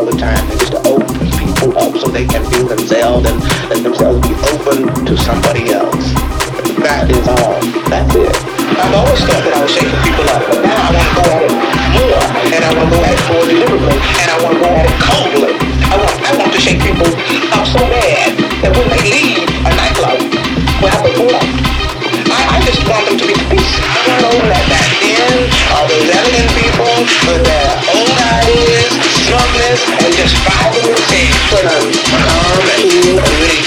[0.00, 3.82] all the time is to open people up so they can feel themselves and let
[3.82, 6.14] themselves be open to somebody else.
[6.80, 7.60] That is all.
[7.92, 8.32] That's it.
[8.80, 11.24] I've always thought that I was shaking people up, but now I want to go
[11.28, 11.52] at it
[12.00, 12.16] more,
[12.48, 14.88] and I want to go at it more deliberately, and I want to go at
[14.88, 14.99] it
[29.88, 33.59] and just fighting with things when I'm calm and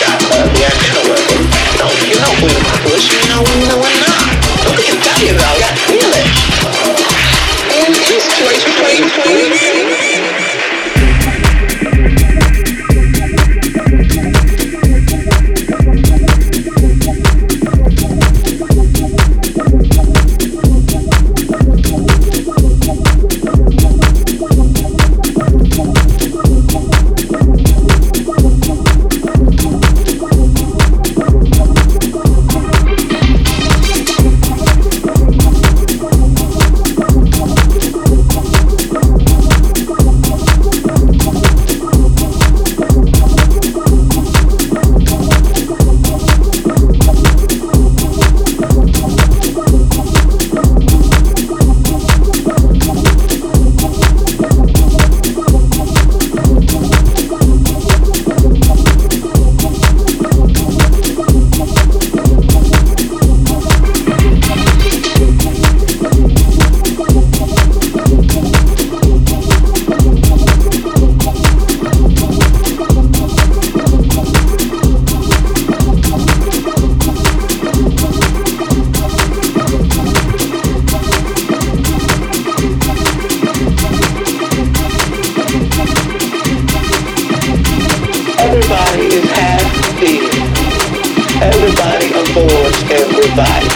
[93.24, 93.72] everybody,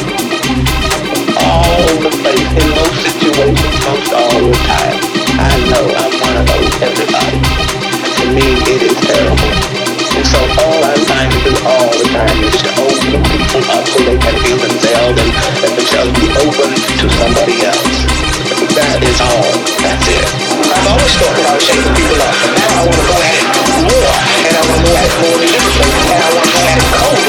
[1.39, 4.99] all the most situations, most all the time.
[5.39, 7.39] I know I'm one of those everybody.
[7.39, 9.51] To me, it is terrible.
[10.19, 13.87] And so all I'm trying to do all the time is to open people up
[13.87, 18.03] so they can feel themselves and themselves be open to somebody else.
[18.75, 19.47] That is all.
[19.79, 20.27] That's it.
[20.75, 23.47] I've always talked about shaping people up, but now I want to go at it
[23.79, 24.11] more,
[24.43, 26.77] and I want to go at it more than and I want to go at
[26.83, 27.26] it cold.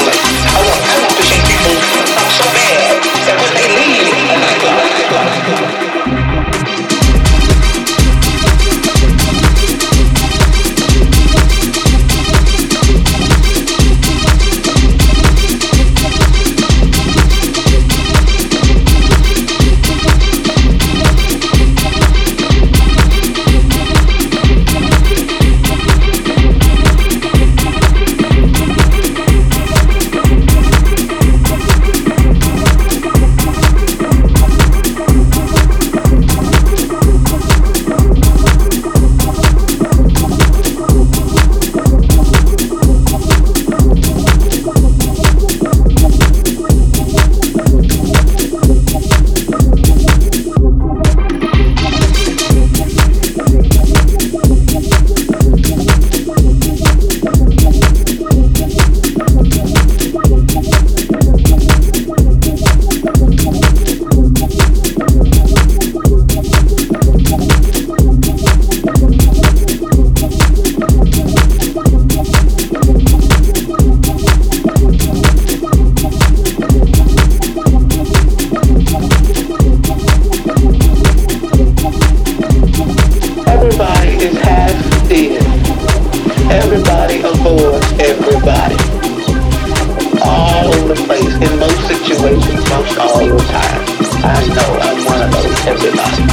[94.39, 96.23] I know I'm one of those everybody.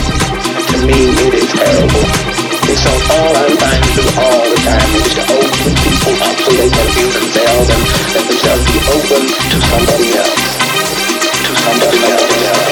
[0.70, 2.06] To me, it is terrible.
[2.70, 6.36] And so all I'm trying to do all the time is to open people up
[6.38, 7.82] so they can be themselves and
[8.14, 10.38] let themselves be open to somebody else.
[11.46, 12.65] To somebody else.